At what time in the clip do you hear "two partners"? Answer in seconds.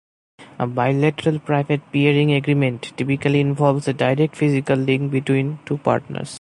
5.67-6.29